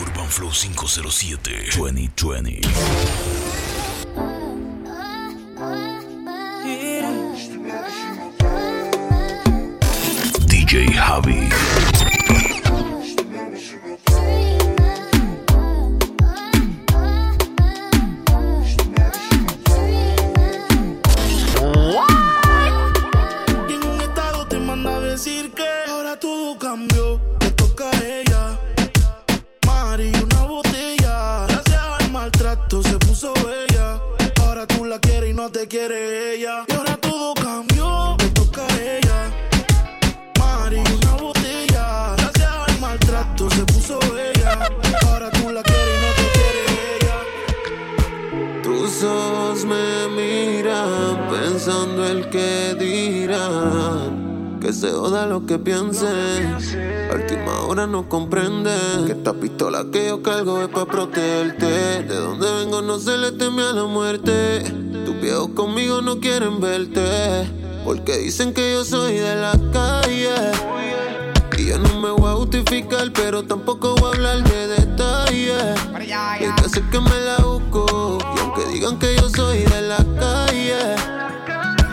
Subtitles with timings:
[0.00, 2.60] Urban Flow 507 2020.
[10.48, 11.81] DJ Javi.
[35.32, 36.64] Y no te quiere ella.
[36.68, 39.30] Y ahora todo cambió, te toca a ella.
[40.38, 42.14] Mari, una botella.
[42.16, 44.68] Gracias al maltrato se puso bella.
[45.06, 46.60] Ahora tú la quieres y no te quiere
[46.96, 47.16] ella.
[48.62, 54.58] Tus ojos me miran pensando el que dirán.
[54.60, 56.54] Que se joda lo que piensen.
[57.10, 61.66] A última hora no comprenden que esta pistola que yo cargo es para protegerte.
[62.04, 64.91] De donde vengo no se le teme a la muerte.
[65.22, 67.48] Viejos conmigo no quieren verte.
[67.84, 70.34] Porque dicen que yo soy de la calle.
[71.56, 75.62] Y yo no me voy a justificar, pero tampoco voy a hablar de detalles.
[76.40, 78.18] Y es que sé que me la busco.
[78.34, 80.96] Y aunque digan que yo soy de la calle,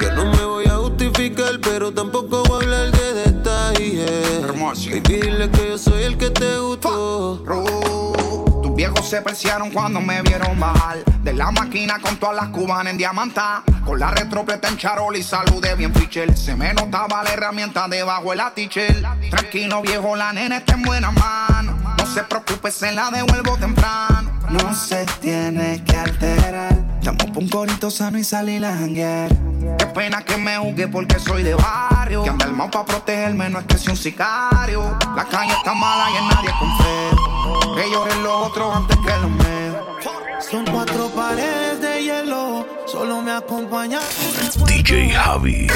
[0.00, 4.86] yo no me voy a justificar, pero tampoco voy a hablar de detalles.
[4.86, 5.67] Y dile que
[9.08, 13.62] se preciaron cuando me vieron bajar De la máquina con todas las cubanas en diamanta.
[13.84, 18.34] Con la retropleta en charol y saludé bien fichel Se me notaba la herramienta debajo
[18.34, 21.78] el atichel Tranquilo viejo, la nena está en buena mano.
[21.96, 24.30] No se preocupe, se la devuelvo temprano.
[24.50, 26.76] No se tiene que alterar.
[27.02, 29.30] Llamo pa' un corito sano y salir a janguear.
[29.78, 32.24] Qué pena que me juzgue porque soy de barrio.
[32.24, 34.98] Que anda el pa' protegerme, no es que sea un sicario.
[35.16, 37.37] La calle está mala y en nadie confío
[37.78, 39.76] Que lloren los otros antes que los míos
[40.50, 44.00] Son cuatro paredes de hielo, solo me acompaña
[44.66, 45.68] DJ Javi.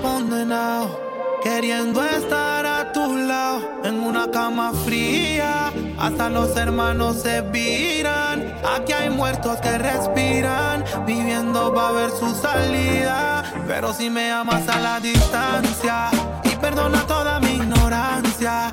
[0.00, 1.00] Condenado,
[1.42, 8.54] queriendo estar a tu lado, en una cama fría, hasta los hermanos se viran.
[8.76, 13.42] Aquí hay muertos que respiran, viviendo va a ver su salida.
[13.66, 16.10] Pero si me amas a la distancia
[16.44, 18.70] y perdona toda mi ignorancia,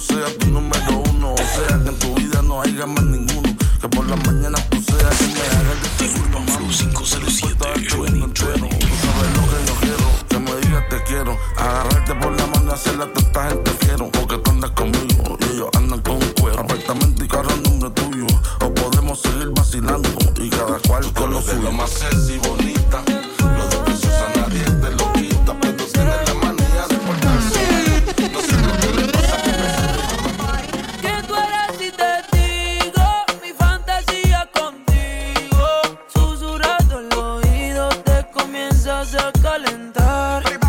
[0.00, 1.34] sea tu número uno.
[1.34, 2.17] O sea, que en tu
[38.98, 40.67] comienzas a calentar.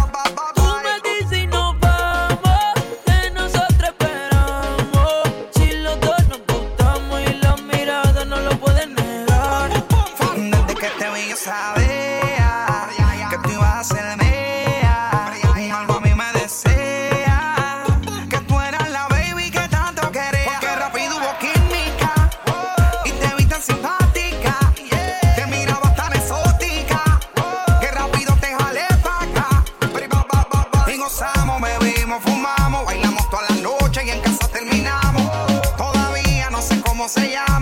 [37.09, 37.58] say, yeah.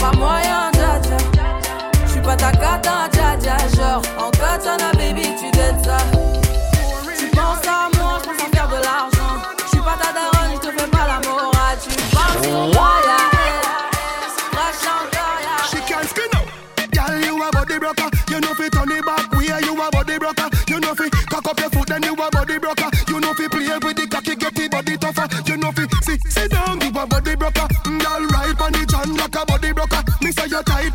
[0.00, 1.18] pas moyen, dja dja.
[2.06, 4.99] J'suis pas ta cata, dja genre en katana.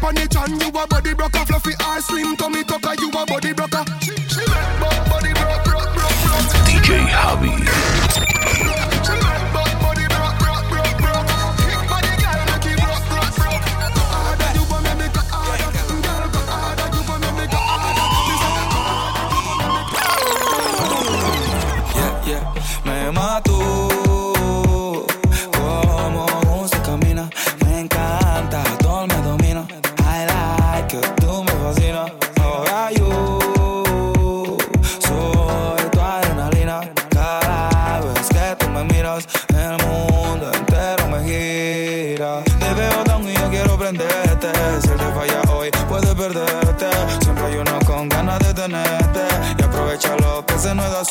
[0.06, 1.46] on the John, you a body broker.
[1.46, 3.84] Fluffy ass, slim tummy tucker, you a body broker.
[4.02, 4.80] She, she make
[5.10, 6.50] body broke, broke, broke, broke.
[6.70, 7.95] DJ Hobby.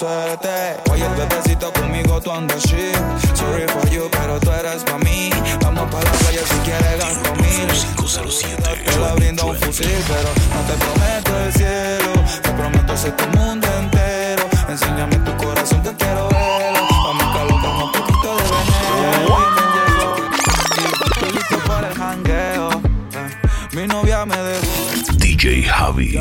[0.05, 0.77] suerte.
[0.91, 2.97] Oye, el bebecito conmigo tú andas shit.
[3.35, 5.31] Sorry for you, pero tú eres pa' mí.
[5.63, 7.69] Vamos pa' la playa si quieres gasto mil.
[8.85, 12.13] Te la brindo un fusil, pero no te prometo el cielo.
[12.43, 14.45] Te prometo ser tu mundo entero.
[14.69, 16.75] Enséñame tu corazón, te quiero ver.
[17.07, 18.43] Vamos a colocar un poquito de
[19.01, 19.37] veneno.
[21.33, 22.71] listo para el jangueo.
[22.73, 23.31] Eh,
[23.73, 24.73] mi novia me dejó.
[25.17, 26.21] DJ Javi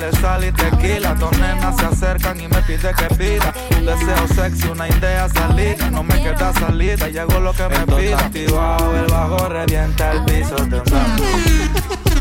[0.00, 1.14] huele sal tequila.
[1.14, 3.52] Dos nenas se acercan y me pide que pida.
[3.76, 5.90] Un deseo sexy, una idea salida.
[5.90, 8.18] No me queda salida, y hago lo que me pida.
[8.18, 10.56] activado, el bajo revienta el piso.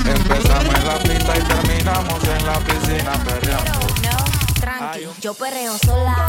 [0.05, 3.79] Empezamos en la pista y terminamos en la piscina perreando.
[4.59, 6.25] Tranqui, yo perreo sola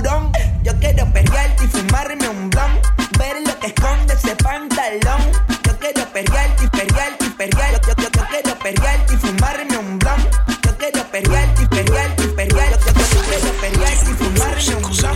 [0.00, 2.86] Yo quiero perrearte y fumarme un blunt.
[3.18, 5.20] Ver lo que esconde ese pantalón.
[5.62, 7.80] Yo quiero perrearte y perrearte y perrear.
[7.86, 10.26] Yo, yo, yo, quiero perrearte y fumarme un blunt.
[10.64, 12.70] Yo quiero perrearte y perrearte y perrear.
[12.70, 15.10] Yo, yo, yo, yo quiero perrearte y fumarme un blunt.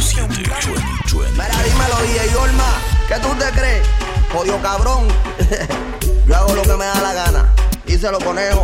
[1.32, 2.72] Mira, dímelo, DJ Olma,
[3.08, 3.86] ¿qué tú te crees?
[4.34, 5.08] Jodido cabrón.
[6.26, 7.54] Yo hago lo que me da la gana.
[7.86, 8.63] Y se lo conejo.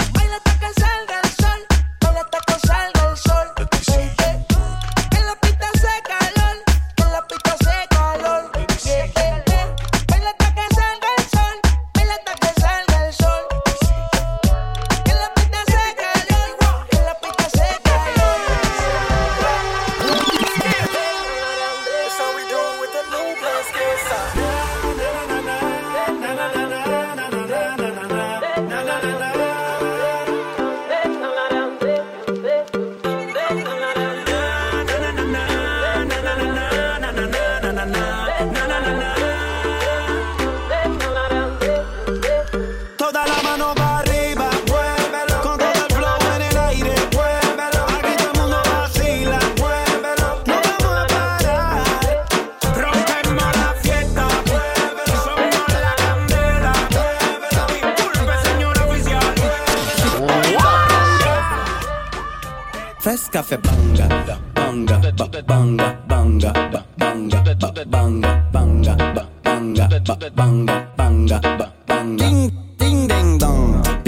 [63.01, 66.53] Fes fe banga, banga, banga, banga, banga, banga,
[66.97, 68.95] banga, banga, banga, banga,
[69.43, 71.41] banga, banga, banga, banga,
[71.87, 72.40] banga,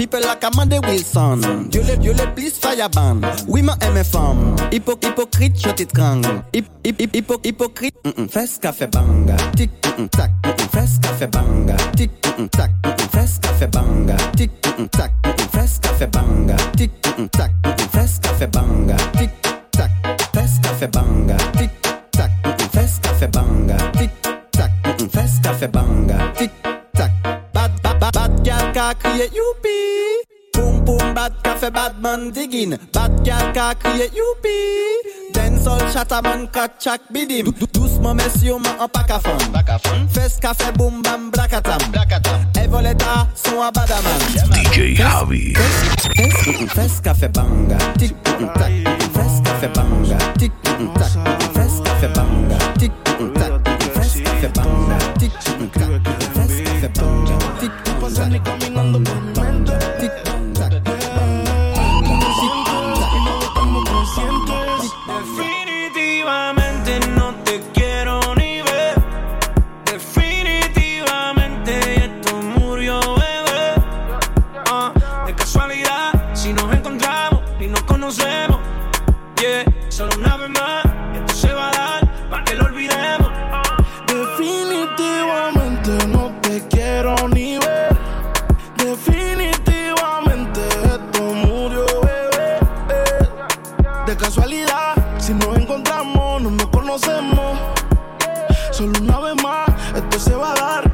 [0.04, 1.70] People like Amanda Wilson.
[1.70, 3.22] Dieu le, Dieu le please fireban.
[3.48, 4.54] Oui, ma aime femme.
[4.70, 6.42] Hypo, hypocrite, je t'étrangle.
[6.52, 7.94] Hip, hip, hip, hypo, hypocrite.
[8.04, 8.28] Mm -mm.
[8.28, 9.34] Fes café banga.
[9.56, 10.68] Tic, mm -mm, tac, mm -mm.
[10.74, 11.76] Fes café banga.
[11.96, 13.08] Tic, mm -mm, tac, mm -mm.
[13.14, 14.16] Fes café banga.
[14.36, 15.48] Tic, mm -mm, tac, mm -mm.
[15.54, 16.56] Fes café banga.
[16.76, 17.88] Tic, mm -mm, tac, mm -mm.
[17.94, 18.96] Fes café banga.
[19.18, 19.30] Tic,
[19.72, 19.90] tac,
[20.34, 21.36] fes café banga.
[21.58, 21.70] Tic,
[22.12, 22.68] tac, mm -mm.
[22.74, 23.76] Fes café banga.
[23.98, 24.10] Tic,
[24.52, 25.08] tac, mm -mm.
[25.14, 26.18] Fes café banga.
[26.38, 26.50] Tic,
[26.92, 27.10] tac.
[27.54, 29.83] Bad, bad, bad, bad gal ka crié youpi.
[30.84, 32.76] Boom bad café bad man digging.
[32.92, 34.58] Bad gal ka kriye youpi.
[35.34, 39.40] Den sol chata man kat chak bidim Doucement messieurs man an pakafon
[40.14, 41.80] Fes café boom bam blakatam
[42.54, 44.20] Evoleta son abadaman
[44.54, 45.54] DJ Javi.
[46.74, 47.78] Fes café banga.
[47.98, 48.14] Tik
[48.54, 48.72] tak.
[49.14, 50.18] Fes café banga.
[50.38, 50.52] Tik
[50.94, 51.12] tak.
[51.54, 52.58] Fes café banga.
[52.78, 52.92] Tik
[53.34, 53.52] tak.
[53.94, 54.73] Fes café banga.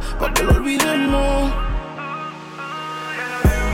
[0.00, 1.52] Va a dar para que lo olvidemos.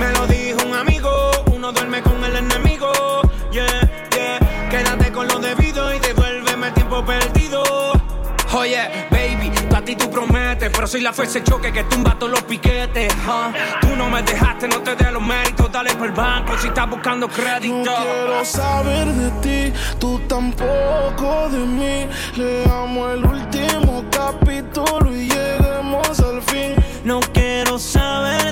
[0.00, 1.11] Me lo dijo un amigo,
[1.54, 2.92] uno duerme con el enemigo.
[3.50, 3.66] Yeah,
[4.14, 4.68] yeah.
[4.71, 7.62] Quédate con lo debido y devuélveme el tiempo perdido.
[8.52, 12.42] Oye, baby, a ti tú prometes, pero soy la fuerza choque que tumba todos los
[12.42, 13.12] piquetes.
[13.26, 13.52] huh?
[13.80, 16.88] Tú no me dejaste, no te dé los méritos, dale por el banco si estás
[16.88, 17.75] buscando crédito.
[17.75, 22.09] No quiero saber de ti, tú tampoco de mí.
[22.37, 25.28] Leamos el último capítulo y
[27.05, 28.46] No quiero saber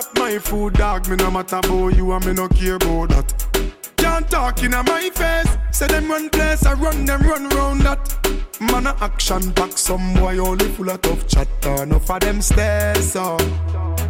[0.00, 3.72] stop my food dog, me no matter about you and me no care about that.
[3.96, 5.56] Can't talk in my face.
[5.72, 8.04] Say them run place, I run them run round that.
[8.60, 11.82] Man a action back, some boy only full of tough chatter.
[11.82, 13.40] Enough of them stairs up,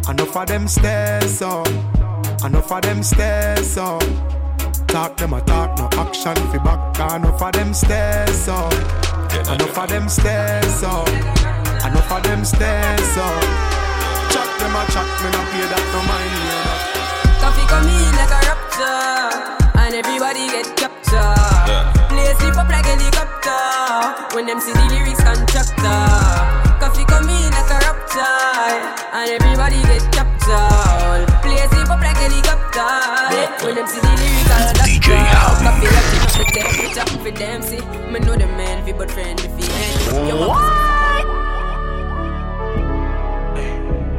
[0.09, 1.67] enough of them stairs up,
[2.43, 4.03] enough of them stairs up.
[4.87, 7.15] Talk them a talk, no action fi back.
[7.15, 8.73] Enough of them stairs up,
[9.53, 11.07] enough of them stairs up,
[11.85, 13.86] enough of them stairs up.
[14.67, 17.39] Chat them a chat, me no pay that no mind me that.
[17.39, 19.31] Coffee come in like a rapture,
[19.79, 21.87] and everybody get captured.
[22.11, 26.03] Play sleep up like helicopter when them see the lyrics constructor.
[26.83, 28.43] Coffee come in like a rapture,
[29.15, 31.31] and everybody get captured.
[31.47, 32.91] Play sleep up like helicopter
[33.63, 34.51] when them see the lyrics
[34.83, 35.63] DJ Javi.
[35.63, 37.79] Coffee up to the temperature for them see.
[38.11, 40.27] Me know the man fi but friend fi end.
[40.27, 40.96] You want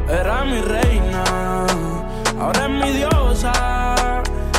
[0.08, 1.22] Era mi reina,
[2.40, 3.52] ahora es mi diosa.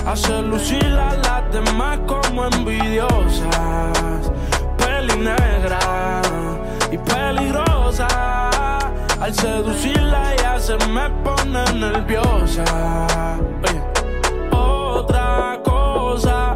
[0.06, 4.32] Hace lucir a las demás como envidiosas.
[4.78, 6.22] Peli negra
[6.92, 8.08] y peligrosa.
[9.20, 12.64] Al seducirla ella se me pone nerviosa.
[14.52, 16.56] Otra cosa,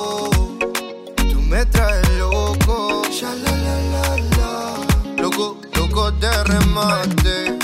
[1.51, 3.03] me traes loco.
[3.11, 4.05] Sha, la, la, la,
[4.37, 5.21] la.
[5.21, 7.60] Loco, loco de remate.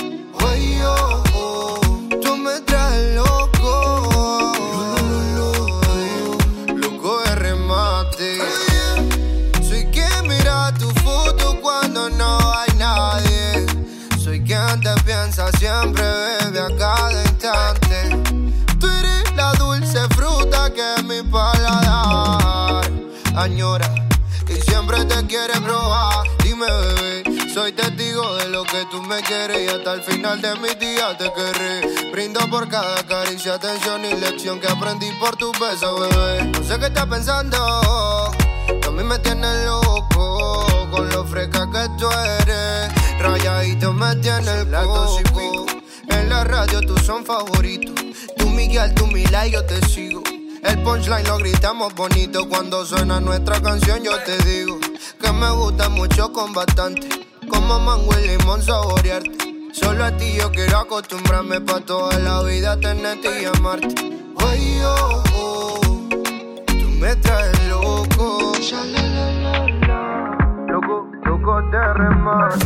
[23.48, 23.90] Añora
[24.50, 26.28] y siempre te quiere probar.
[26.44, 30.56] Dime, bebé, soy testigo de lo que tú me quieres y hasta el final de
[30.56, 32.12] mis días te querré.
[32.12, 36.44] Brindo por cada caricia, atención y lección que aprendí por tu beso, bebé.
[36.44, 37.58] No sé qué estás pensando,
[38.82, 42.10] tú a mí me tienes loco con lo fresca que tú
[42.42, 42.92] eres.
[43.20, 45.66] Rayadito me tiene el coco.
[46.10, 47.96] En la radio tú son favoritos.
[48.38, 50.22] Tú Miguel, tú Mila y yo te sigo.
[50.68, 54.04] El punchline lo gritamos bonito cuando suena nuestra canción.
[54.04, 54.78] Yo te digo
[55.22, 57.08] que me gusta mucho con bastante.
[57.50, 59.32] Como mango y limón saborearte.
[59.72, 63.96] Solo a ti yo quiero acostumbrarme pa' toda la vida tenerte y amarte.
[64.46, 65.80] Ay, oh, oh,
[66.68, 68.54] tú me traes loco.
[68.60, 70.66] Sha, la, la, la, la.
[70.68, 72.66] Loco, loco de remate.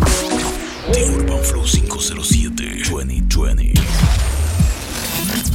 [0.92, 3.74] The Urban Flow 507 2020.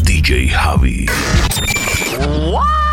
[0.04, 1.06] DJ Javi.
[2.18, 2.85] What?